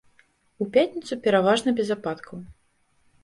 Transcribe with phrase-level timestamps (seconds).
[0.63, 2.39] У пятніцу пераважна без ападкаў.